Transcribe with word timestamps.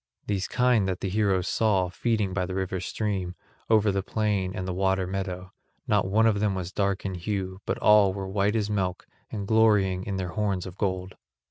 These 0.25 0.47
kine 0.47 0.85
the 0.85 1.09
heroes 1.09 1.47
saw 1.47 1.89
feeding 1.89 2.33
by 2.33 2.47
the 2.47 2.55
river's 2.55 2.87
stream, 2.87 3.35
over 3.69 3.91
the 3.91 4.01
plain 4.01 4.51
and 4.55 4.67
the 4.67 4.73
water 4.73 5.05
meadow; 5.05 5.53
not 5.87 6.07
one 6.07 6.25
of 6.25 6.39
them 6.39 6.55
was 6.55 6.71
dark 6.71 7.05
in 7.05 7.13
hue 7.13 7.61
but 7.67 7.77
all 7.77 8.11
were 8.11 8.27
white 8.27 8.55
as 8.55 8.67
milk 8.67 9.05
and 9.31 9.47
glorying 9.47 10.03
in 10.05 10.15
their 10.17 10.29
horns 10.29 10.65
of 10.65 10.75
gold. 10.75 11.17